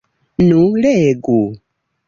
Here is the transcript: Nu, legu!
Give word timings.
Nu, 0.47 0.63
legu! 0.85 1.39